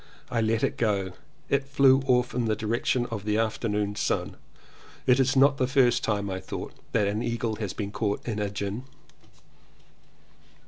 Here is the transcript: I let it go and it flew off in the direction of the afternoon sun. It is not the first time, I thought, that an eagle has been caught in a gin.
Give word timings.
I 0.31 0.41
let 0.41 0.63
it 0.63 0.77
go 0.77 0.99
and 0.99 1.13
it 1.47 1.63
flew 1.63 1.99
off 2.07 2.33
in 2.33 2.45
the 2.45 2.55
direction 2.55 3.05
of 3.11 3.23
the 3.23 3.37
afternoon 3.37 3.95
sun. 3.95 4.35
It 5.05 5.19
is 5.19 5.35
not 5.35 5.57
the 5.57 5.67
first 5.67 6.03
time, 6.03 6.27
I 6.27 6.39
thought, 6.39 6.73
that 6.91 7.07
an 7.07 7.21
eagle 7.21 7.57
has 7.57 7.71
been 7.73 7.91
caught 7.91 8.27
in 8.27 8.39
a 8.39 8.49
gin. 8.49 8.85